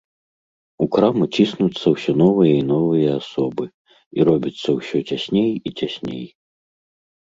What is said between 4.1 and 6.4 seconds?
і робіцца ўсё цясней і цясней.